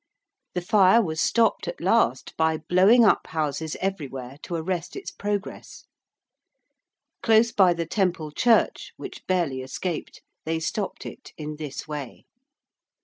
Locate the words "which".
8.97-9.23